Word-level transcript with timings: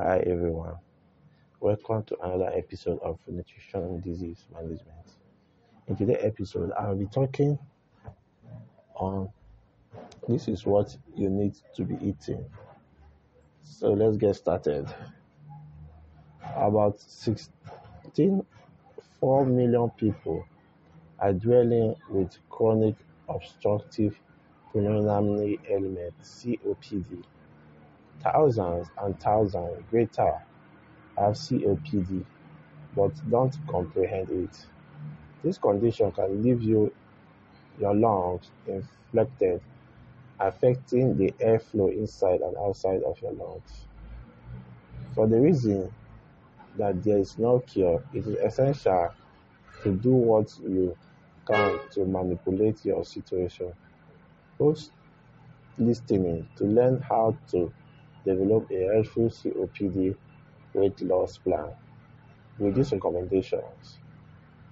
Hi 0.00 0.18
everyone, 0.28 0.76
welcome 1.58 2.04
to 2.04 2.16
another 2.22 2.52
episode 2.54 3.00
of 3.02 3.18
Nutrition 3.26 3.82
and 3.82 4.00
Disease 4.00 4.44
Management. 4.54 5.08
In 5.88 5.96
today's 5.96 6.22
episode, 6.22 6.70
I'll 6.78 6.94
be 6.94 7.06
talking 7.06 7.58
on 8.94 9.28
this 10.28 10.46
is 10.46 10.64
what 10.64 10.96
you 11.16 11.28
need 11.28 11.56
to 11.74 11.82
be 11.82 11.96
eating. 11.96 12.44
So 13.64 13.92
let's 13.92 14.16
get 14.16 14.36
started. 14.36 14.86
About 16.54 16.98
16.4 16.98 19.48
million 19.48 19.90
people 19.96 20.46
are 21.18 21.32
dwelling 21.32 21.96
with 22.08 22.38
chronic 22.50 22.94
obstructive 23.28 24.16
pulmonary 24.72 25.58
ailment 25.68 26.14
COPD 26.22 27.24
Thousands 28.22 28.88
and 28.98 29.18
thousands 29.20 29.84
greater 29.90 30.42
have 31.16 31.34
COPD 31.34 32.24
but 32.96 33.12
don't 33.30 33.56
comprehend 33.68 34.30
it. 34.30 34.66
This 35.42 35.58
condition 35.58 36.12
can 36.12 36.42
leave 36.42 36.62
you, 36.62 36.92
your 37.78 37.94
lungs 37.94 38.50
infected, 38.66 39.60
affecting 40.40 41.16
the 41.16 41.32
airflow 41.40 41.92
inside 41.92 42.40
and 42.40 42.56
outside 42.58 43.02
of 43.04 43.20
your 43.22 43.32
lungs. 43.32 43.86
For 45.14 45.26
the 45.26 45.40
reason 45.40 45.92
that 46.76 47.02
there 47.02 47.18
is 47.18 47.38
no 47.38 47.60
cure, 47.60 48.02
it 48.12 48.26
is 48.26 48.36
essential 48.36 49.12
to 49.82 49.92
do 49.92 50.12
what 50.12 50.56
you 50.60 50.96
can 51.46 51.80
to 51.92 52.04
manipulate 52.04 52.84
your 52.84 53.04
situation. 53.04 53.72
Post 54.58 54.92
listening 55.78 56.48
to 56.56 56.64
learn 56.64 57.00
how 57.00 57.36
to 57.50 57.72
develop 58.28 58.70
a 58.70 58.94
helpful 58.94 59.30
COPD 59.30 60.14
weight 60.74 61.00
loss 61.02 61.38
plan. 61.38 61.70
With 62.58 62.74
these 62.74 62.92
recommendations, 62.92 63.98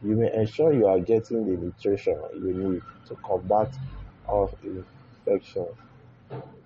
you 0.03 0.17
may 0.17 0.33
ensure 0.35 0.73
you 0.73 0.87
are 0.87 1.01
getting 1.01 1.47
the 1.47 1.57
nutrition 1.65 2.19
you 2.35 2.53
need 2.53 2.83
to 3.07 3.15
combat 3.17 3.73
of 4.29 4.55
infection. 4.63 5.67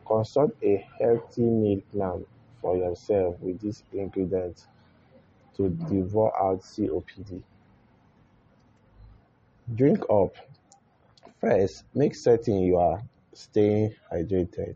Consult 0.07 0.53
a 0.63 0.85
healthy 0.99 1.43
meal 1.43 1.81
plan 1.93 2.25
for 2.61 2.77
yourself 2.77 3.39
with 3.41 3.61
these 3.61 3.85
ingredients 3.93 4.67
to 5.57 5.69
devour 5.69 6.33
out 6.43 6.61
COPD. 6.63 7.43
Drink 9.75 10.03
up. 10.11 10.35
First, 11.41 11.85
make 11.95 12.15
certain 12.15 12.59
you 12.59 12.79
are 12.79 13.03
staying 13.33 13.95
hydrated. 14.13 14.75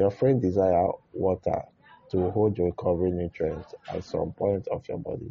Your 0.00 0.10
friend 0.10 0.40
desire 0.40 0.88
water 1.12 1.62
to 2.10 2.30
hold 2.30 2.56
your 2.56 2.68
recovery 2.68 3.10
nutrients 3.10 3.74
at 3.90 4.02
some 4.02 4.32
point 4.32 4.66
of 4.68 4.88
your 4.88 4.96
body. 4.96 5.30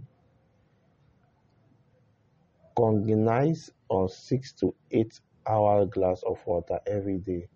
Cognize 2.78 3.72
on 3.90 4.08
6 4.08 4.52
to 4.54 4.76
8 4.92 5.22
hour 5.48 5.88
glass 5.88 6.22
of 6.22 6.38
water 6.46 6.80
every 6.86 7.18
day. 7.18 7.48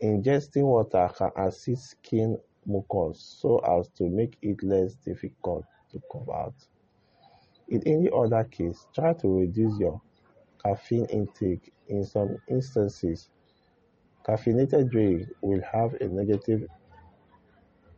Ingesting 0.00 0.62
water 0.62 1.10
can 1.16 1.32
assist 1.34 1.90
skin 1.90 2.38
mucus 2.64 3.38
so 3.40 3.58
as 3.58 3.88
to 3.98 4.04
make 4.04 4.36
it 4.40 4.62
less 4.62 4.94
difficult 4.94 5.64
to 5.90 6.00
come 6.12 6.28
out. 6.32 6.54
In 7.66 7.82
any 7.88 8.08
other 8.16 8.44
case, 8.44 8.86
try 8.94 9.14
to 9.14 9.40
reduce 9.40 9.76
your 9.80 10.00
caffeine 10.64 11.06
intake. 11.06 11.72
In 11.88 12.04
some 12.04 12.36
instances, 12.48 13.30
caffeinated 14.24 14.90
drink 14.90 15.28
will 15.40 15.62
have 15.72 15.94
a 15.94 16.08
negative 16.08 16.68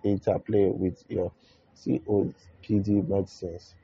interplay 0.04 0.68
with 0.68 1.02
your 1.08 1.32
COPD 1.76 3.08
medicines. 3.08 3.74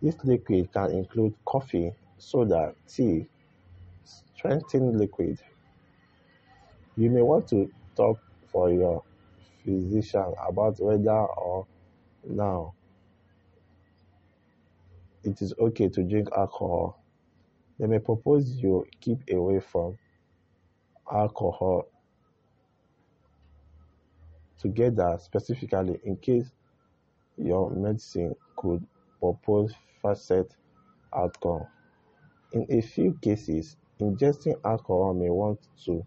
This 0.00 0.16
liquid 0.24 0.72
can 0.72 0.90
include 0.90 1.34
coffee, 1.44 1.92
soda, 2.18 2.74
tea, 2.88 3.26
strengthened 4.04 4.98
liquid. 4.98 5.38
You 6.96 7.10
may 7.10 7.22
want 7.22 7.48
to 7.48 7.70
talk 7.96 8.18
for 8.50 8.70
your 8.70 9.02
physician 9.64 10.34
about 10.46 10.78
whether 10.80 11.10
or 11.10 11.66
now 12.24 12.74
it 15.24 15.40
is 15.40 15.54
okay 15.58 15.88
to 15.88 16.02
drink 16.02 16.28
alcohol. 16.36 17.00
They 17.78 17.86
may 17.86 17.98
propose 17.98 18.50
you 18.50 18.86
keep 19.00 19.18
away 19.30 19.60
from 19.60 19.98
alcohol 21.10 21.86
together 24.58 25.18
specifically 25.20 26.00
in 26.04 26.16
case 26.16 26.50
your 27.36 27.70
medicine 27.70 28.34
could 28.56 28.84
propose 29.20 29.72
facet 30.00 30.54
outcome. 31.14 31.66
In 32.52 32.66
a 32.70 32.80
few 32.80 33.18
cases, 33.22 33.76
ingesting 34.00 34.54
alcohol 34.64 35.14
may 35.14 35.30
want 35.30 35.58
to 35.84 36.04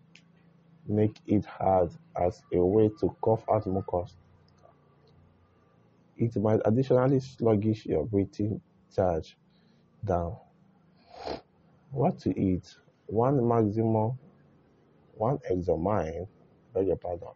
make 0.88 1.18
it 1.26 1.46
hard 1.46 1.92
as 2.16 2.44
a 2.54 2.64
way 2.64 2.90
to 3.00 3.16
cough 3.22 3.44
out 3.52 3.66
mucus. 3.66 4.16
It 6.18 6.36
might 6.38 6.62
additionally 6.66 7.20
sluggish 7.20 7.86
your 7.86 8.06
breathing 8.06 8.62
charge 8.96 9.36
down. 10.06 10.38
What 11.92 12.20
to 12.20 12.40
eat? 12.40 12.76
One 13.08 13.48
maximum, 13.48 14.18
one 15.18 15.40
examine, 15.50 16.28
beg 16.74 16.88
your 16.88 16.96
pardon, 16.98 17.30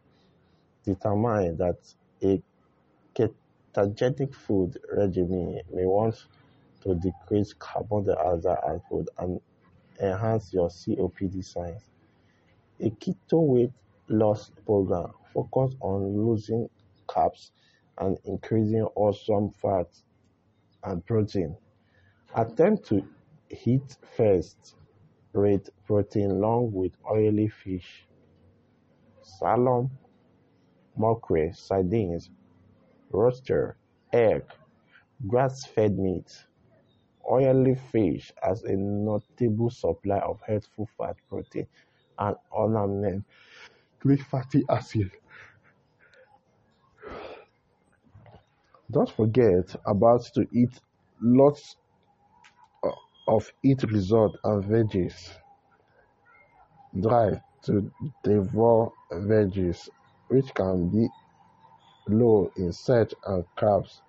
determine 0.84 1.58
that 1.58 1.78
a 2.24 2.42
ketogenic 3.16 4.34
food 4.34 4.78
regimen 4.92 5.62
may 5.74 5.86
want 5.86 6.26
to 6.82 6.96
decrease 6.96 7.54
carbon 7.54 8.06
dioxide 8.06 8.58
output 8.68 9.08
and 9.18 9.40
enhance 10.02 10.54
your 10.54 10.70
COPD 10.70 11.44
signs. 11.44 11.82
A 12.80 12.90
keto 12.90 13.46
weight 13.46 13.72
loss 14.08 14.52
program 14.66 15.12
focus 15.34 15.76
on 15.82 16.18
losing 16.18 16.70
carbs 17.08 17.52
and 17.98 18.18
increasing 18.26 18.84
awesome 18.96 19.52
fats 19.52 20.04
and 20.84 21.06
protein. 21.06 21.56
Attempt 22.36 22.88
to 22.88 23.06
eat 23.66 23.98
first 24.16 24.76
rate 25.34 25.70
protein 25.86 26.32
along 26.32 26.72
with 26.74 26.92
oily 27.10 27.48
fish, 27.50 28.06
salmon, 29.22 29.90
mackerel, 30.98 31.54
sardines, 31.54 32.30
roaster, 33.12 33.78
egg, 34.14 34.44
grass-fed 35.28 35.98
meat. 35.98 36.46
Oily 37.30 37.76
fish 37.76 38.32
has 38.42 38.64
a 38.64 38.76
notable 38.76 39.70
supply 39.70 40.20
of 40.20 40.42
healthful 40.48 40.90
fat, 40.98 41.16
protein, 41.30 41.68
and 42.18 42.36
ornament 42.52 43.24
with 44.04 44.22
fatty 44.22 44.66
acid. 44.70 45.12
Don't 48.92 49.10
forget 49.12 49.76
about 49.86 50.24
to 50.34 50.48
eat 50.52 50.80
lots 51.22 51.76
of 53.28 53.52
eat 53.64 53.84
result 53.84 54.38
and 54.44 54.64
veggies. 54.64 55.30
Drive 57.00 57.40
to 57.64 57.92
devour 58.24 58.92
veggies, 59.12 59.90
which 60.30 60.54
can 60.54 60.90
be 60.90 61.08
low 62.08 62.52
in 62.58 62.72
starch 62.72 63.14
and 63.28 63.44
carbs, 63.58 64.02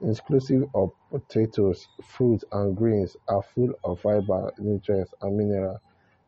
inclusive 0.00 0.68
of 0.74 0.90
potatoes, 1.10 1.86
fruits, 2.02 2.44
and 2.52 2.76
greens, 2.76 3.16
are 3.28 3.42
full 3.42 3.72
of 3.84 4.00
fiber, 4.00 4.52
nutrients, 4.58 5.14
and 5.22 5.36
minerals 5.36 5.78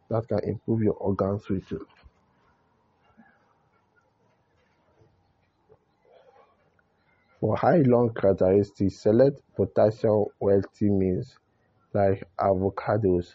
that 0.09 0.27
can 0.29 0.39
improve 0.41 0.83
your 0.83 0.95
organ 0.95 1.39
switching. 1.41 1.85
For 7.41 7.57
high 7.57 7.79
lung 7.79 8.13
characteristics, 8.15 9.01
select 9.01 9.41
potassium-wealthy 9.57 10.91
meals 10.91 11.39
like 11.99 12.23
avocados, 12.39 13.35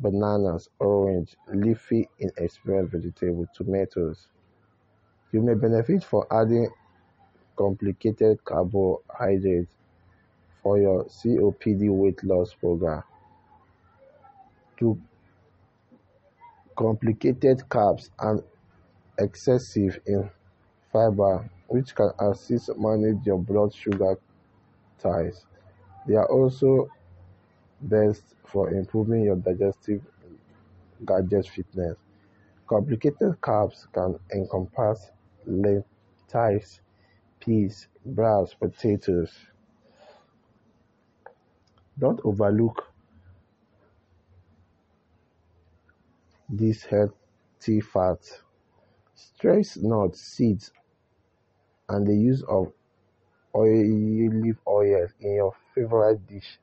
bananas, 0.00 0.68
orange, 0.80 1.36
leafy 1.54 2.08
inexperienced 2.18 2.92
vegetables, 2.92 3.46
tomatoes. 3.54 4.26
You 5.32 5.40
may 5.40 5.54
benefit 5.54 6.02
from 6.02 6.24
adding 6.30 6.68
complicated 7.56 8.44
carbohydrates 8.44 9.72
for 10.62 10.80
your 10.80 11.04
COPD 11.04 11.90
weight 11.90 12.22
loss 12.24 12.52
program. 12.54 13.04
To 14.78 15.00
complicated 16.76 17.62
carbs 17.68 18.10
and 18.18 18.42
excessive 19.18 20.00
in 20.06 20.28
fiber, 20.92 21.48
which 21.68 21.94
can 21.94 22.10
assist 22.18 22.70
manage 22.76 23.24
your 23.24 23.38
blood 23.38 23.72
sugar 23.72 24.18
ties. 24.98 25.46
They 26.08 26.16
are 26.16 26.26
also 26.26 26.88
best 27.82 28.22
for 28.46 28.70
improving 28.70 29.22
your 29.24 29.36
digestive 29.36 30.02
gadget 31.04 31.46
fitness. 31.48 31.96
Complicated 32.66 33.40
carbs 33.40 33.86
can 33.92 34.18
encompass 34.34 35.10
lentils, 35.46 36.80
peas, 37.40 37.88
browse, 38.04 38.54
potatoes. 38.54 39.32
Don't 41.98 42.20
overlook 42.24 42.92
these 46.48 46.84
healthy 46.84 47.80
fats. 47.80 48.42
Stress 49.14 49.76
nuts, 49.76 50.20
seeds, 50.20 50.72
and 51.88 52.06
the 52.06 52.14
use 52.14 52.42
of 52.48 52.72
olive 53.54 54.58
oil 54.66 55.08
in 55.20 55.34
your 55.34 55.54
favorite 55.74 56.26
dish 56.26 56.58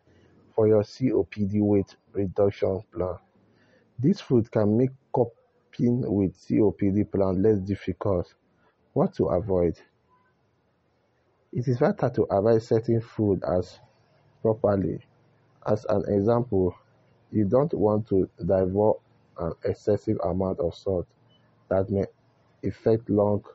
for 0.59 0.67
your 0.67 0.83
COPD 0.83 1.61
weight 1.61 1.95
reduction 2.11 2.83
plan. 2.93 3.15
This 3.97 4.19
food 4.19 4.51
can 4.51 4.77
make 4.77 4.89
coping 5.13 6.01
with 6.01 6.35
COPD 6.35 7.09
plan 7.09 7.41
less 7.41 7.59
difficult. 7.59 8.33
What 8.91 9.13
to 9.13 9.27
avoid? 9.27 9.79
It 11.53 11.65
is 11.69 11.77
vital 11.79 12.09
to 12.09 12.23
avoid 12.23 12.61
certain 12.61 12.99
food 12.99 13.41
as 13.45 13.79
properly. 14.41 14.99
As 15.65 15.85
an 15.85 16.03
example, 16.13 16.75
you 17.31 17.45
don't 17.45 17.73
want 17.73 18.09
to 18.09 18.29
devour 18.37 18.95
an 19.37 19.53
excessive 19.63 20.17
amount 20.25 20.59
of 20.59 20.75
salt 20.75 21.07
that 21.69 21.89
may 21.89 22.03
affect 22.65 23.09
lung 23.09 23.45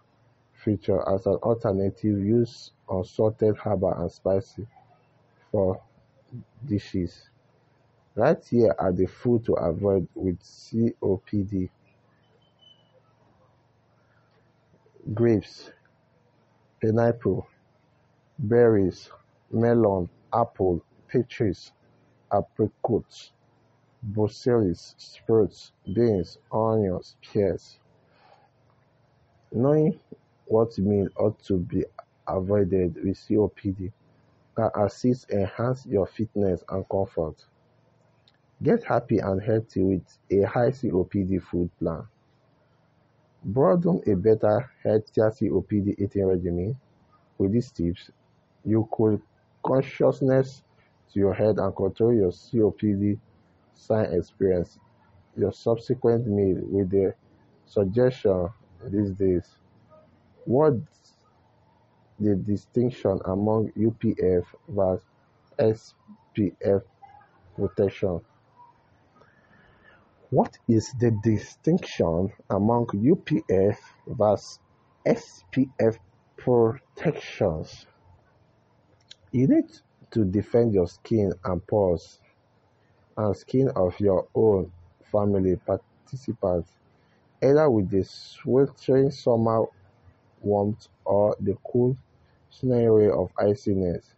feature. 0.55 1.07
As 1.07 1.27
an 1.27 1.35
alternative, 1.35 2.19
use 2.25 2.71
unsalted 2.89 3.59
herbal 3.59 3.93
and 3.93 4.11
spicy 4.11 4.67
for 5.53 5.83
dishes. 6.67 7.29
Right 8.15 8.43
here 8.45 8.75
are 8.79 8.93
the 8.93 9.07
food 9.07 9.45
to 9.47 9.55
avoid 9.55 10.09
with 10.15 10.41
COPD. 10.41 11.71
Grapes, 15.15 15.71
pineapple, 16.81 17.47
berries, 18.39 19.11
melon, 19.51 20.09
apple, 20.33 20.83
peaches, 21.09 21.73
apricots, 22.33 23.33
brussels 24.03 24.95
sprouts, 24.99 25.73
beans, 25.95 26.39
onions, 26.53 27.17
pears. 27.23 27.79
Knowing 29.53 29.99
what 30.47 30.77
meal 30.79 31.09
ought 31.17 31.39
to 31.45 31.59
be 31.59 31.85
avoided 32.27 32.97
with 33.05 33.17
COPD 33.17 33.93
can 34.55 34.71
assist 34.75 35.31
enhance 35.31 35.87
your 35.87 36.07
fitness 36.07 36.63
and 36.69 36.89
comfort. 36.89 37.45
Get 38.63 38.85
happy 38.85 39.19
and 39.19 39.43
healthy 39.43 39.83
with 39.83 40.19
a 40.31 40.43
high 40.43 40.71
COPD 40.71 41.43
food 41.43 41.71
plan. 41.79 42.07
Broaden 43.45 44.03
a 44.07 44.15
better, 44.15 44.71
healthier 44.83 45.31
COPD 45.31 45.99
eating 45.99 46.27
regimen. 46.27 46.77
With 47.37 47.53
these 47.53 47.71
tips, 47.71 48.11
you 48.65 48.89
could 48.93 49.21
consciousness 49.65 50.63
to 51.13 51.19
your 51.19 51.35
head 51.35 51.59
and 51.59 51.75
control 51.75 52.13
your 52.15 52.31
COPD 52.31 53.19
sign 53.75 54.07
experience 54.13 54.79
your 55.37 55.53
subsequent 55.53 56.27
meal 56.27 56.59
with 56.63 56.91
the 56.91 57.15
suggestion 57.67 58.49
these 58.87 59.11
days. 59.11 59.57
What's 60.45 61.04
the 62.21 62.37
distinction 62.37 63.21
among 63.25 63.71
UPF 63.73 64.45
versus 64.69 65.05
SPF 65.59 66.83
protection? 67.57 68.21
What 70.31 70.59
is 70.69 70.93
the 70.99 71.11
distinction 71.23 72.33
among 72.51 72.87
UPF 72.87 73.77
versus 74.07 74.59
SPF 75.07 75.99
protections? 76.37 77.87
You 79.33 79.49
need 79.49 79.71
to 80.13 80.25
defend 80.25 80.75
your 80.75 80.87
skin 80.87 81.33
and 81.45 81.67
pores 81.67 82.21
and 83.17 83.37
skin 83.37 83.69
of 83.77 83.99
your 84.01 84.27
own 84.35 84.73
family 85.11 85.57
participants, 85.57 86.71
either 87.43 87.69
with 87.71 87.91
the 87.91 88.05
sweltering 88.05 89.11
summer 89.11 89.67
warmth 90.45 90.89
or 91.05 91.37
the 91.41 91.57
cool 91.71 91.97
scenario 92.51 93.23
of 93.25 93.33
iciness. 93.39 94.15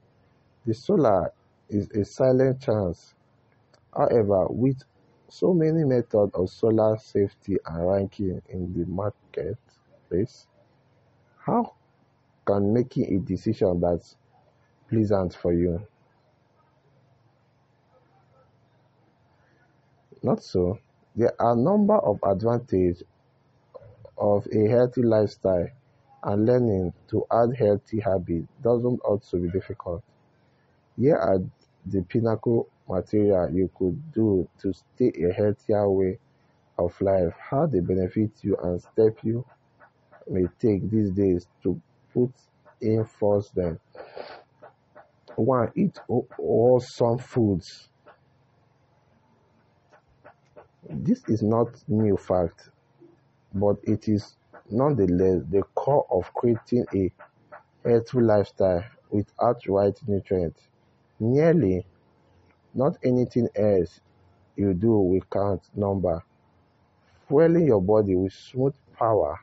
The 0.66 0.74
solar 0.74 1.32
is 1.68 1.90
a 1.90 2.04
silent 2.04 2.60
chance. 2.60 3.14
However, 3.96 4.46
with 4.48 4.82
so 5.28 5.54
many 5.54 5.84
methods 5.84 6.32
of 6.34 6.50
solar 6.50 6.98
safety 6.98 7.58
and 7.66 7.86
ranking 7.88 8.42
in 8.48 8.72
the 8.74 8.86
market 8.86 9.56
marketplace, 10.06 10.46
how 11.38 11.74
can 12.46 12.72
making 12.72 13.14
a 13.14 13.18
decision 13.20 13.80
that's 13.80 14.16
pleasant 14.88 15.34
for 15.34 15.52
you? 15.52 15.86
Not 20.22 20.42
so. 20.42 20.78
There 21.14 21.32
are 21.40 21.52
a 21.52 21.56
number 21.56 21.96
of 21.96 22.18
advantages 22.22 23.02
of 24.18 24.46
a 24.52 24.68
healthy 24.68 25.02
lifestyle 25.02 25.68
and 26.22 26.46
learning 26.46 26.92
to 27.08 27.24
add 27.30 27.56
healthy 27.56 28.00
habits 28.00 28.48
doesn't 28.62 29.00
also 29.00 29.38
be 29.38 29.48
difficult. 29.50 30.02
Here 30.98 31.16
are 31.16 31.38
the 31.86 32.02
pinnacle 32.02 32.68
material 32.88 33.50
you 33.50 33.70
could 33.76 34.12
do 34.12 34.48
to 34.60 34.72
stay 34.72 35.12
a 35.22 35.32
healthier 35.32 35.88
way 35.90 36.18
of 36.78 36.98
life, 37.00 37.32
how 37.38 37.66
they 37.66 37.80
benefit 37.80 38.30
you 38.42 38.56
and 38.62 38.80
step 38.80 39.18
you 39.22 39.44
may 40.28 40.46
take 40.60 40.90
these 40.90 41.10
days 41.10 41.46
to 41.62 41.80
put 42.12 42.30
in 42.80 43.04
first 43.04 43.54
them. 43.54 43.78
One, 45.36 45.70
eat 45.76 45.98
wholesome 46.08 47.18
foods. 47.18 47.88
This 50.88 51.22
is 51.28 51.42
not 51.42 51.68
new 51.88 52.16
fact, 52.16 52.70
but 53.54 53.76
it 53.82 54.08
is 54.08 54.36
nonetheless 54.70 55.42
the 55.50 55.62
core 55.74 56.06
of 56.10 56.32
creating 56.34 56.86
a 56.94 57.12
healthy 57.88 58.20
lifestyle 58.20 58.84
without 59.10 59.66
right 59.68 59.98
nutrients. 60.06 60.60
Nearly 61.20 61.86
not 62.74 62.98
anything 63.02 63.48
else 63.56 64.00
you 64.56 64.74
do 64.74 64.98
will 64.98 65.22
count 65.30 65.62
number. 65.74 66.22
Fueling 67.28 67.66
your 67.66 67.80
body 67.80 68.14
with 68.14 68.32
smooth 68.32 68.74
power 68.98 69.38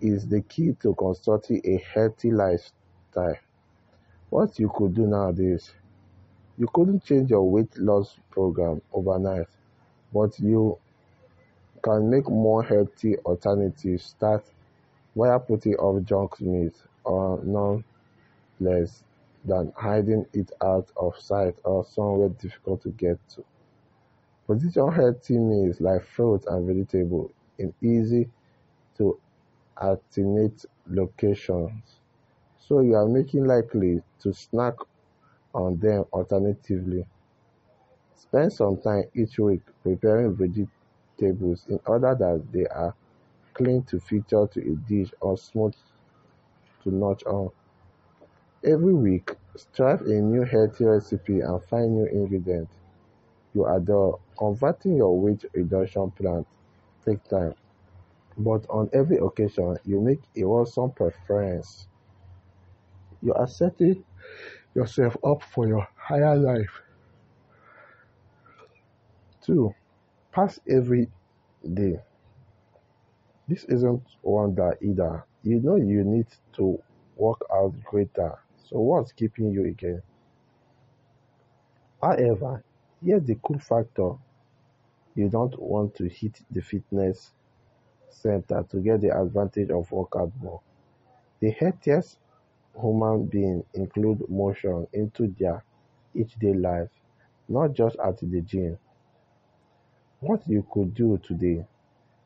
is 0.00 0.26
the 0.28 0.40
key 0.42 0.76
to 0.82 0.94
constructing 0.94 1.60
a 1.64 1.76
healthy 1.92 2.30
lifestyle. 2.30 3.36
What 4.30 4.58
you 4.58 4.70
could 4.74 4.94
do 4.94 5.06
nowadays, 5.06 5.72
you 6.56 6.68
couldn't 6.72 7.04
change 7.04 7.30
your 7.30 7.48
weight 7.48 7.76
loss 7.78 8.16
program 8.30 8.82
overnight, 8.92 9.48
but 10.12 10.38
you 10.38 10.78
can 11.82 12.10
make 12.10 12.28
more 12.28 12.62
healthy 12.62 13.16
alternatives 13.18 14.04
start 14.04 14.44
via 15.16 15.38
putting 15.38 15.74
off 15.76 16.02
junk 16.04 16.40
meat 16.40 16.74
or 17.04 17.40
none 17.44 17.84
less 18.60 19.02
than 19.44 19.72
hiding 19.76 20.26
it 20.32 20.52
out 20.62 20.90
of 20.96 21.18
sight 21.18 21.54
or 21.64 21.84
somewhere 21.84 22.28
difficult 22.28 22.82
to 22.82 22.90
get 22.90 23.18
to. 23.28 23.44
Position 24.46 24.90
healthy 24.92 25.38
meals 25.38 25.80
like 25.80 26.04
fruit 26.04 26.44
and 26.46 26.66
vegetables 26.66 27.30
in 27.58 27.72
easy 27.82 28.28
to 28.96 29.18
attenuate 29.76 30.64
locations, 30.88 32.00
so 32.58 32.80
you 32.80 32.94
are 32.94 33.06
making 33.06 33.44
likely 33.44 34.02
to 34.20 34.32
snack 34.32 34.74
on 35.54 35.78
them 35.78 36.04
alternatively. 36.12 37.06
Spend 38.16 38.52
some 38.52 38.76
time 38.78 39.04
each 39.14 39.38
week 39.38 39.62
preparing 39.82 40.34
vegetables 41.18 41.66
in 41.68 41.80
order 41.86 42.14
that 42.14 42.52
they 42.52 42.66
are 42.66 42.94
clean 43.54 43.82
to 43.84 44.00
feature 44.00 44.46
to 44.46 44.60
a 44.60 44.76
dish 44.88 45.12
or 45.20 45.36
smooth 45.38 45.74
to 46.82 46.90
notch 46.90 47.24
on. 47.24 47.50
Every 48.64 48.94
week, 48.94 49.36
strive 49.56 50.02
a 50.02 50.20
new 50.20 50.42
healthy 50.44 50.84
recipe 50.84 51.40
and 51.40 51.60
find 51.64 51.96
new 51.96 52.06
ingredients 52.06 52.72
you 53.54 53.66
adore. 53.66 54.20
Converting 54.38 54.96
your 54.96 55.18
weight 55.18 55.44
reduction 55.54 56.10
plan 56.12 56.46
takes 57.04 57.28
time, 57.28 57.54
but 58.38 58.66
on 58.70 58.90
every 58.92 59.18
occasion, 59.18 59.78
you 59.84 60.00
make 60.00 60.22
a 60.36 60.42
wholesome 60.42 60.90
preference. 60.92 61.88
You 63.22 63.32
are 63.34 63.46
setting 63.46 64.04
yourself 64.74 65.16
up 65.24 65.42
for 65.42 65.66
your 65.68 65.88
higher 65.96 66.36
life. 66.36 66.82
Two, 69.40 69.74
pass 70.38 70.60
every 70.70 71.08
day. 71.74 71.98
This 73.48 73.64
isn't 73.64 74.04
one 74.22 74.54
wonder 74.54 74.78
either. 74.80 75.24
You 75.42 75.58
know 75.58 75.74
you 75.74 76.04
need 76.04 76.28
to 76.52 76.80
work 77.16 77.40
out 77.52 77.74
greater. 77.82 78.38
So 78.62 78.78
what's 78.78 79.10
keeping 79.10 79.50
you 79.50 79.64
again? 79.64 80.00
However, 82.00 82.62
here's 83.04 83.24
the 83.24 83.34
cool 83.42 83.58
factor. 83.58 84.12
You 85.16 85.28
don't 85.28 85.58
want 85.60 85.96
to 85.96 86.08
hit 86.08 86.40
the 86.52 86.60
fitness 86.60 87.32
center 88.08 88.64
to 88.70 88.76
get 88.78 89.00
the 89.00 89.20
advantage 89.20 89.70
of 89.70 89.90
workout 89.90 90.30
more. 90.40 90.60
The 91.40 91.50
healthiest 91.50 92.18
human 92.80 93.24
beings 93.26 93.64
include 93.74 94.30
motion 94.30 94.86
into 94.92 95.34
their 95.36 95.64
each-day 96.14 96.54
life, 96.54 96.90
not 97.48 97.72
just 97.72 97.96
at 97.98 98.18
the 98.18 98.40
gym. 98.42 98.78
What 100.20 100.48
you 100.48 100.66
could 100.72 100.94
do 100.94 101.16
today: 101.18 101.64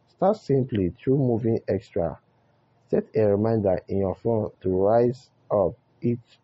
Start 0.08 0.38
simply 0.38 0.90
through 0.90 1.18
moving 1.18 1.60
extra. 1.68 2.18
Set 2.88 3.04
a 3.14 3.26
reminder 3.26 3.82
in 3.86 3.98
your 3.98 4.14
phone 4.14 4.50
to 4.62 4.70
rise 4.86 5.28
up 5.50 5.74
each 6.00 6.40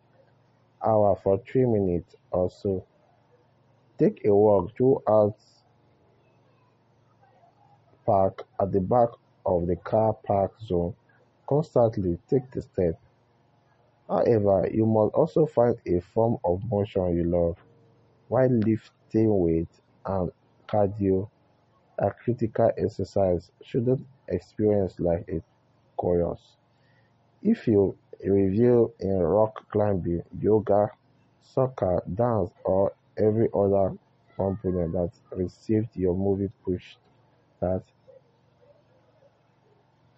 hour 0.85 1.15
for 1.15 1.39
three 1.39 1.65
minutes 1.65 2.15
or 2.29 2.51
so. 2.51 2.83
Take 3.97 4.23
a 4.25 4.35
walk 4.35 4.75
throughout 4.77 5.37
park 8.05 8.45
at 8.61 8.71
the 8.71 8.81
back 8.81 9.09
of 9.43 9.65
the 9.65 9.75
car 9.75 10.13
park 10.13 10.53
zone. 10.61 10.93
Constantly 11.47 12.19
take 12.29 12.51
the 12.51 12.61
step. 12.61 12.99
However, 14.07 14.69
you 14.71 14.85
must 14.85 15.15
also 15.15 15.47
find 15.47 15.77
a 15.87 15.99
form 15.99 16.37
of 16.43 16.61
motion 16.69 17.15
you 17.15 17.23
love. 17.23 17.57
While 18.27 18.49
lifting 18.51 19.39
weights 19.39 19.81
and 20.05 20.31
cardio 20.67 21.27
are 21.99 22.15
critical 22.23 22.71
exercise 22.77 23.51
shouldn't 23.63 24.05
experience 24.27 24.99
like 24.99 25.27
a 25.29 25.41
chorus. 25.97 26.39
If 27.41 27.67
you 27.67 27.97
review 28.23 28.93
in 28.99 29.17
rock 29.19 29.69
climbing, 29.69 30.23
yoga, 30.39 30.91
soccer, 31.41 32.01
dance, 32.13 32.51
or 32.63 32.93
every 33.17 33.49
other 33.53 33.97
component 34.35 34.93
that 34.93 35.11
received 35.31 35.95
your 35.95 36.15
movie 36.15 36.51
push 36.63 36.95
start. 37.57 37.83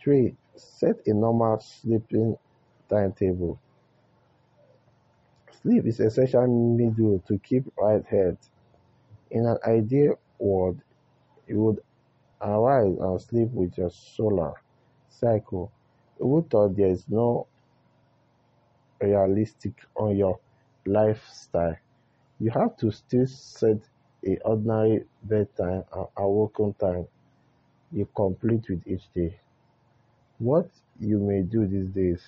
3. 0.04 0.36
Set 0.56 0.96
a 1.08 1.14
normal 1.14 1.60
sleeping 1.60 2.38
timetable. 2.90 3.60
Sleep 5.62 5.86
is 5.86 6.00
essential 6.00 6.48
middle 6.48 7.20
to 7.28 7.38
keep 7.40 7.72
right 7.78 8.06
head. 8.06 8.38
In 9.30 9.46
an 9.46 9.58
ideal 9.66 10.20
world, 10.40 10.82
you 11.48 11.60
would 11.64 11.80
arise 12.42 12.98
and 13.00 13.22
sleep 13.22 13.52
with 13.52 13.78
your 13.78 13.92
solar 13.92 14.54
cycle. 15.10 15.72
Even 16.20 16.46
though 16.50 16.70
there 16.70 16.90
is 16.90 17.06
no 17.10 17.48
realistic 19.02 19.74
on 19.96 20.16
your 20.16 20.40
lifestyle, 20.86 21.76
you 22.40 22.52
have 22.52 22.76
to 22.78 22.92
still 22.92 23.28
set 23.28 23.78
a 24.26 24.38
ordinary 24.46 25.06
bedtime 25.24 25.84
and 25.94 26.08
awoken 26.18 26.74
time 26.74 27.08
you 27.92 28.08
complete 28.16 28.70
with 28.70 28.88
each 28.88 29.12
day. 29.14 29.40
What 30.40 30.70
you 31.00 31.20
may 31.20 31.42
do 31.44 31.66
these 31.68 31.88
days: 31.90 32.22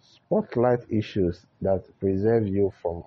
Spotlight 0.00 0.90
issues 0.90 1.44
that 1.60 1.84
preserve 2.00 2.48
you 2.48 2.72
from 2.80 3.04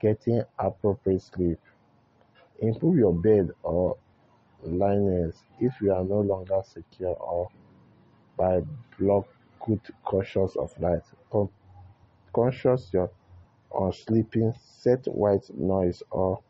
getting 0.00 0.42
appropriate 0.58 1.22
sleep. 1.22 1.58
Improve 2.60 2.96
your 2.98 3.14
bed 3.14 3.50
or 3.62 3.96
linens 4.62 5.42
if 5.60 5.80
you 5.80 5.92
are 5.92 6.04
no 6.04 6.20
longer 6.20 6.62
secure 6.64 7.14
or 7.16 7.48
by 8.36 8.62
block 8.98 9.26
good 9.66 9.80
conscious 10.06 10.56
of 10.56 10.78
light. 10.80 11.02
Conscious 12.32 12.92
your 12.92 13.10
on 13.70 13.92
sleeping, 13.92 14.52
set 14.60 15.04
white 15.06 15.48
noise 15.56 16.02
or 16.10 16.40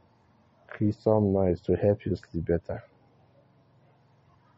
crystal 0.68 1.20
noise 1.20 1.60
to 1.62 1.76
help 1.76 2.06
you 2.06 2.16
sleep 2.16 2.46
better. 2.46 2.82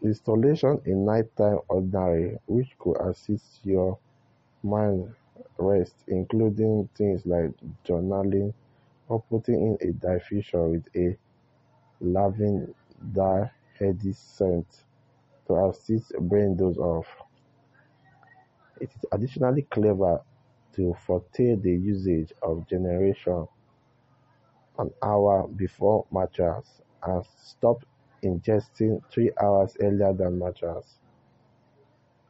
Installation 0.03 0.81
in 0.85 1.05
nighttime 1.05 1.59
ordinary 1.69 2.39
which 2.47 2.79
could 2.79 2.97
assist 3.01 3.61
your 3.65 3.99
mind 4.63 5.15
rest 5.59 5.95
including 6.09 6.89
things 6.97 7.27
like 7.27 7.53
journaling 7.85 8.53
or 9.09 9.21
putting 9.31 9.61
in 9.81 9.89
a 9.89 9.93
diffuser 9.93 10.71
with 10.71 10.87
a 10.97 11.17
lavender 12.03 13.53
heady 13.79 14.13
scent 14.13 14.67
to 15.47 15.55
assist 15.67 16.13
brain 16.21 16.57
doze 16.57 16.79
off. 16.79 17.07
It 18.81 18.91
is 18.95 19.05
additionally 19.13 19.63
clever 19.63 20.21
to 20.75 20.95
foretell 21.07 21.57
the 21.57 21.73
usage 21.73 22.33
of 22.43 22.69
generation 22.69 23.47
an 24.79 24.91
hour 25.03 25.47
before 25.49 26.07
mattress 26.13 26.83
and 27.05 27.25
stop 27.37 27.85
ingesting 28.23 29.03
three 29.11 29.31
hours 29.41 29.77
earlier 29.81 30.13
than 30.13 30.39
mattress. 30.39 30.97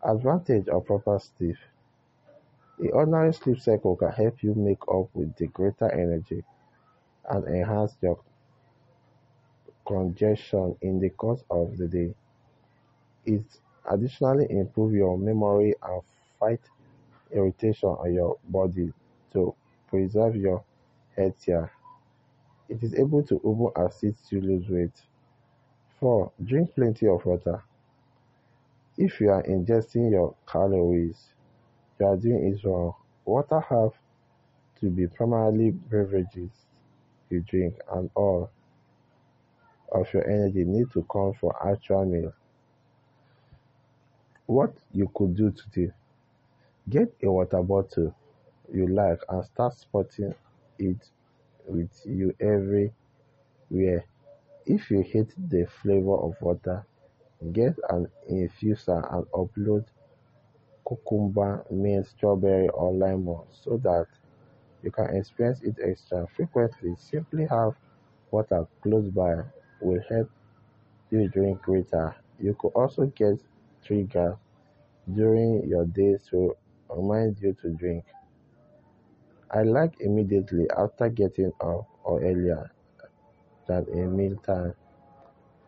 Advantage 0.05 0.69
of 0.69 0.85
proper 0.85 1.19
sleep: 1.19 1.57
A 2.85 2.91
ordinary 2.91 3.33
sleep 3.33 3.61
cycle 3.61 3.97
can 3.97 4.11
help 4.11 4.43
you 4.43 4.55
make 4.55 4.83
up 4.89 5.09
with 5.15 5.35
the 5.37 5.47
greater 5.49 5.91
energy 5.93 6.45
and 7.31 7.47
enhance 7.47 7.97
your 8.03 8.19
congestion 9.87 10.77
in 10.81 11.01
the 11.01 11.11
course 11.11 11.43
of 11.51 11.77
the 11.77 11.87
day. 11.87 12.15
It 13.25 13.45
additionally 13.91 14.47
improves 14.51 14.95
your 14.95 15.19
memory 15.19 15.75
and 15.83 16.03
fight 16.39 16.61
irritation 17.31 17.89
on 17.89 18.13
your 18.13 18.39
body 18.49 18.93
to 19.33 19.55
preserve 19.89 20.37
your 20.37 20.63
healthier. 21.17 21.71
It 22.69 22.83
is 22.83 22.95
able 22.95 23.23
to 23.25 23.37
even 23.37 23.71
assist 23.77 24.31
you 24.33 24.41
lose 24.41 24.69
weight. 24.69 25.03
4. 26.01 26.33
Drink 26.45 26.75
plenty 26.75 27.07
of 27.07 27.25
water. 27.25 27.63
If 28.97 29.21
you 29.21 29.31
are 29.31 29.43
ingesting 29.45 30.11
your 30.11 30.35
calories, 30.47 31.29
you 31.99 32.07
are 32.07 32.17
doing 32.17 32.53
it 32.53 32.65
wrong. 32.65 32.95
Water 33.25 33.61
have 33.61 33.93
to 34.81 34.91
be 34.91 35.07
primarily 35.07 35.71
beverages 35.71 36.51
you 37.31 37.41
drink 37.41 37.75
and 37.93 38.11
all 38.15 38.51
of 39.93 40.13
your 40.15 40.29
energy 40.29 40.65
need 40.65 40.91
to 40.93 41.03
come 41.05 41.35
from 41.35 41.53
actual 41.65 42.05
meal. 42.07 42.35
What 44.47 44.75
you 44.93 45.11
could 45.13 45.35
do 45.35 45.51
today: 45.51 45.93
Get 46.89 47.13
a 47.25 47.33
water 47.33 47.61
bottle 47.63 48.15
you 48.73 48.87
like 48.89 49.21
and 49.29 49.45
start 49.45 49.75
sporting 49.75 50.35
it 50.79 51.11
with 51.67 52.07
you 52.07 52.35
everywhere. 52.41 52.93
If 54.67 54.91
you 54.91 55.03
hate 55.03 55.35
the 55.37 55.67
flavor 55.67 56.17
of 56.17 56.41
water, 56.43 56.87
get 57.53 57.79
an 57.91 58.11
infuser 58.31 59.01
and 59.15 59.27
upload 59.33 59.87
cucumber, 60.87 61.65
mint, 61.71 62.07
strawberry 62.07 62.69
or 62.69 62.93
lemon 62.93 63.41
so 63.51 63.77
that 63.79 64.07
you 64.83 64.91
can 64.93 65.17
experience 65.17 65.63
it 65.63 65.77
extra 65.83 66.27
frequently. 66.37 66.95
Simply 66.97 67.47
have 67.47 67.75
water 68.31 68.67
close 68.83 69.09
by 69.11 69.43
will 69.83 70.03
help 70.09 70.31
you 71.11 71.29
drink 71.29 71.63
greater. 71.63 72.09
Uh, 72.09 72.15
you 72.41 72.55
could 72.55 72.71
also 72.75 73.07
get 73.07 73.39
triggers 73.85 74.37
during 75.13 75.69
your 75.69 75.87
day 75.87 76.17
to 76.31 76.57
remind 76.91 77.41
you 77.41 77.55
to 77.63 77.71
drink. 77.71 78.05
I 79.53 79.63
like 79.63 80.01
immediately 80.01 80.69
after 80.71 81.09
getting 81.09 81.53
up 81.61 81.87
or 82.03 82.21
earlier 82.21 82.73
than 83.67 83.87
in 83.89 84.17
mealtime. 84.17 84.75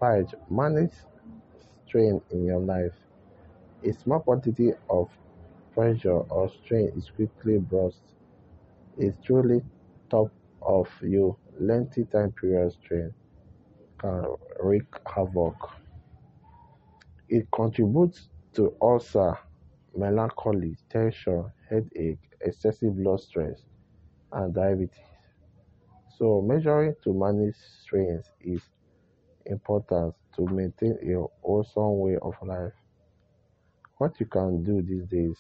5. 0.00 0.35
Manage 0.50 0.94
strain 1.87 2.21
in 2.30 2.44
your 2.44 2.61
life. 2.61 2.94
A 3.85 3.92
small 3.92 4.21
quantity 4.21 4.73
of 4.90 5.11
pressure 5.75 6.21
or 6.30 6.49
strain 6.50 6.88
is 6.97 7.11
quickly 7.11 7.59
burst. 7.59 8.02
A 9.00 9.12
truly 9.23 9.62
top 10.11 10.33
of 10.61 10.88
you 11.00 11.37
lengthy 11.61 12.04
time 12.06 12.33
period 12.33 12.73
strain 12.73 13.14
can 14.04 14.37
wreak 14.61 14.87
havoc. 15.06 15.56
It 17.28 17.50
contributes 17.50 18.30
to 18.54 18.75
ulcer, 18.80 19.38
melancholy, 19.94 20.78
tension, 20.88 21.52
headache, 21.68 22.18
excessive 22.40 22.96
blood 22.96 23.20
stress, 23.20 23.61
and 24.32 24.54
diabetes. 24.54 25.00
So 26.16 26.40
measuring 26.40 26.94
to 27.04 27.12
manage 27.12 27.56
strains 27.56 28.30
is 28.40 28.62
important 29.46 30.14
to 30.37 30.46
maintain 30.46 30.99
a 31.02 31.26
wholesome 31.42 31.99
way 32.00 32.16
of 32.18 32.34
life. 32.42 32.75
What 33.99 34.20
you 34.20 34.26
can 34.26 34.62
do 34.62 34.82
these 34.82 35.04
days: 35.06 35.37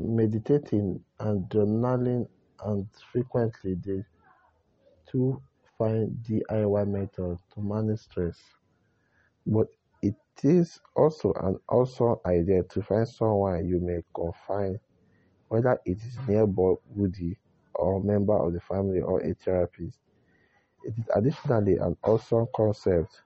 Meditating 0.00 1.04
and 1.20 1.48
journaling 1.50 2.28
and 2.64 2.86
frequently 3.12 3.74
the 3.74 4.04
two 5.10 5.42
fine 5.78 6.16
DIY 6.28 6.86
method 6.88 7.38
to 7.54 7.60
manage 7.60 8.00
stress. 8.00 8.38
But 9.46 9.68
it 10.02 10.14
is 10.42 10.80
also 10.94 11.32
an 11.34 11.58
awesome 11.68 12.16
idea 12.26 12.62
to 12.62 12.82
find 12.82 13.08
someone 13.08 13.66
you 13.66 13.80
may 13.80 14.02
confide 14.14 14.78
whether 15.48 15.80
it 15.84 15.98
is 15.98 16.18
neighborhood 16.28 17.36
or 17.74 18.02
member 18.02 18.36
of 18.38 18.52
the 18.52 18.60
family 18.60 19.00
or 19.00 19.20
a 19.20 19.34
therapist. 19.34 19.98
It 20.84 20.94
is 20.98 21.04
additionally 21.14 21.76
an 21.78 21.96
awesome 22.04 22.46
concept 22.54 23.22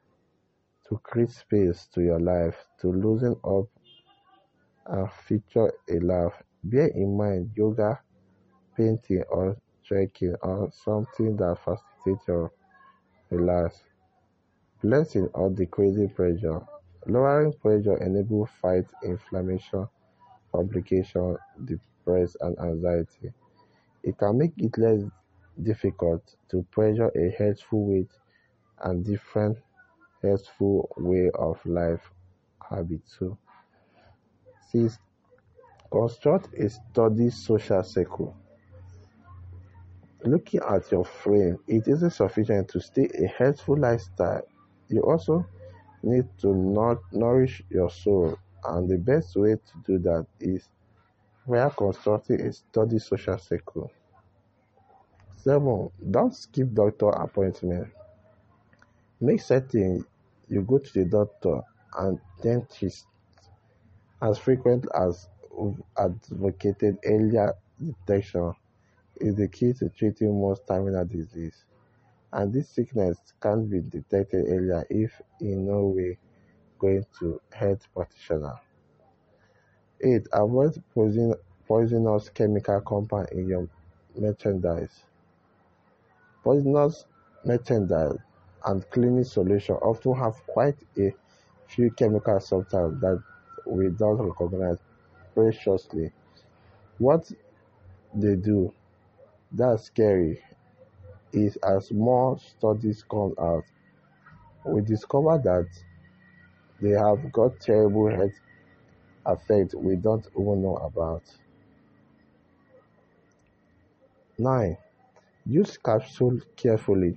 to 0.88 0.99
create 0.99 1.31
space 1.31 1.87
to 1.95 2.02
your 2.02 2.21
life 2.21 2.57
to 2.81 2.93
loosen 2.93 3.37
up 3.45 3.67
and 4.87 5.11
feature 5.12 5.73
a 5.91 5.99
laugh. 6.00 6.43
Bear 6.64 6.88
in 6.88 7.16
mind 7.16 7.52
yoga, 7.57 8.00
painting 8.76 9.25
or 9.31 9.57
trekking 9.85 10.35
or 10.42 10.71
something 10.73 11.37
that 11.38 11.59
facilitates 11.59 12.28
your 12.28 12.52
relax. 13.31 13.83
Blessing 14.83 15.28
or 15.33 15.49
decreasing 15.49 16.11
pressure. 16.11 16.61
Lowering 17.07 17.54
pressure 17.54 17.97
enables 17.97 18.50
fight 18.61 18.85
inflammation, 19.02 19.88
complication, 20.52 21.37
depression 21.64 22.37
and 22.42 22.59
anxiety. 22.61 23.33
It 24.02 24.19
can 24.19 24.38
make 24.38 24.54
it 24.59 24.78
less 24.78 25.02
difficult 25.62 26.37
to 26.50 26.62
pressure 26.71 27.11
a 27.16 27.31
healthful 27.31 27.87
weight 27.87 28.11
and 28.83 29.04
different 29.04 29.59
healthful 30.23 30.90
way 30.99 31.31
of 31.35 31.64
life 31.66 32.11
habit 32.71 33.02
too. 33.19 33.38
Six, 34.71 34.99
construct 35.93 36.55
a 36.55 36.71
study 36.71 37.29
social 37.29 37.85
circle. 37.85 38.35
Looking 40.25 40.61
at 40.61 40.91
your 40.91 41.05
frame, 41.05 41.59
it 41.69 41.87
isn't 41.87 42.13
sufficient 42.13 42.69
to 42.69 42.81
stay 42.81 43.11
a 43.23 43.27
healthful 43.27 43.77
lifestyle. 43.77 44.43
You 44.89 45.03
also 45.03 45.47
need 46.03 46.27
to 46.39 46.55
not 46.55 46.99
nourish 47.13 47.63
your 47.69 47.91
soul, 47.91 48.39
and 48.65 48.89
the 48.89 48.97
best 48.97 49.37
way 49.37 49.55
to 49.55 49.73
do 49.87 49.99
that 49.99 50.27
is 50.41 50.69
via 51.47 51.69
constructing 51.71 52.41
a 52.41 52.53
study 52.53 52.99
social 52.99 53.37
circle. 53.37 53.91
Seven, 55.37 55.91
don't 56.11 56.35
skip 56.35 56.73
doctor 56.73 57.11
appointment. 57.11 57.89
Make 59.21 59.41
certain 59.41 60.07
you 60.49 60.63
go 60.63 60.79
to 60.79 60.93
the 60.93 61.05
doctor 61.05 61.61
and 61.99 62.19
dentist 62.41 63.07
as 64.23 64.39
frequent 64.39 64.87
as 64.95 65.29
advocated 65.97 66.99
earlier 67.05 67.55
detection 67.81 68.55
is 69.17 69.37
the 69.37 69.49
key 69.49 69.73
to 69.75 69.89
treating 69.91 70.41
most 70.41 70.67
terminal 70.67 71.05
disease. 71.05 71.65
And 72.33 72.53
this 72.53 72.69
sickness 72.69 73.19
can 73.41 73.67
be 73.67 73.81
detected 73.81 74.47
earlier 74.49 74.87
if 74.89 75.21
in 75.41 75.67
no 75.67 75.87
way 75.87 76.19
going 76.79 77.05
to 77.21 77.41
health 77.53 77.87
practitioner. 77.95 78.59
8. 80.01 80.27
Avoid 80.33 80.83
poison, 80.95 81.35
poisonous 81.69 82.29
chemical 82.31 82.81
compound 82.81 83.29
in 83.33 83.47
your 83.47 83.69
merchandise. 84.17 85.05
Poisonous 86.43 87.05
merchandise 87.45 88.19
and 88.65 88.89
cleaning 88.91 89.25
solution 89.25 89.77
often 89.77 90.15
have 90.15 90.35
quite 90.47 90.77
a 90.99 91.15
few 91.67 91.91
chemical 91.91 92.41
substances 92.41 93.01
that 93.01 93.23
we 93.67 93.91
don't 93.91 94.19
recognize 94.19 94.79
preciously. 95.35 96.12
What 96.99 97.31
they 98.15 98.37
do 98.37 98.73
that's 99.53 99.85
scary 99.85 100.43
is 101.33 101.57
as 101.57 101.91
more 101.91 102.39
studies 102.39 103.05
come 103.11 103.35
out, 103.41 103.65
we 104.65 104.83
discover 104.83 105.39
that 105.45 105.67
they 106.81 106.91
have 106.91 107.33
got 107.33 107.61
terrible 107.61 108.09
health 108.11 108.33
effects 109.27 109.75
we 109.75 109.97
don't 109.97 110.27
even 110.39 110.62
know 110.62 110.77
about. 110.77 111.23
9. 114.39 114.77
Use 115.47 115.77
capsule 115.77 116.40
carefully. 116.57 117.16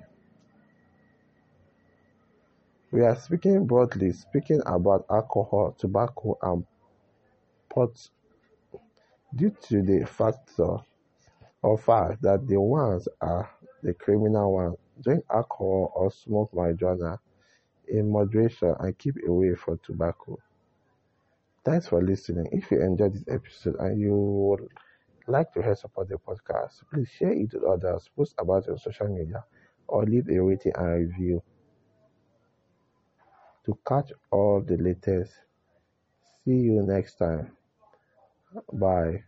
We 2.91 3.01
are 3.01 3.15
speaking 3.15 3.65
broadly, 3.65 4.12
speaking 4.13 4.62
about 4.65 5.06
alcohol, 5.10 5.75
tobacco, 5.78 6.38
and 6.41 6.65
pot 7.75 8.09
due 9.35 9.51
to 9.67 9.83
the 9.83 10.03
factor 10.05 10.77
or 11.63 11.77
fact 11.77 12.21
that 12.21 12.47
the 12.47 12.59
ones 12.61 13.07
are 13.21 13.49
the 13.83 13.93
criminal 13.93 14.53
ones. 14.53 14.77
Drink 15.03 15.25
alcohol 15.31 15.91
or 15.95 16.11
smoke 16.11 16.51
marijuana 16.53 17.19
in 17.88 18.11
moderation 18.11 18.75
and 18.79 18.97
keep 18.97 19.15
away 19.27 19.55
from 19.55 19.79
tobacco. 19.83 20.39
Thanks 21.65 21.88
for 21.88 22.01
listening. 22.01 22.47
If 22.53 22.71
you 22.71 22.81
enjoyed 22.81 23.13
this 23.13 23.25
episode 23.27 23.75
and 23.79 23.99
you 23.99 24.15
would 24.15 24.69
like 25.27 25.51
to 25.53 25.61
help 25.61 25.77
support 25.77 26.09
the 26.09 26.17
podcast, 26.17 26.83
please 26.93 27.09
share 27.09 27.33
it 27.33 27.53
with 27.53 27.63
others, 27.63 28.09
post 28.15 28.35
about 28.38 28.67
it 28.67 28.71
on 28.71 28.77
social 28.79 29.07
media, 29.09 29.45
or 29.88 30.05
leave 30.05 30.29
a 30.29 30.39
rating 30.41 30.73
and 30.75 31.09
review. 31.09 31.43
To 33.65 33.77
catch 33.85 34.13
all 34.31 34.61
the 34.61 34.77
latest, 34.77 35.33
see 36.43 36.57
you 36.67 36.81
next 36.83 37.15
time. 37.15 37.57
Bye. 38.74 39.24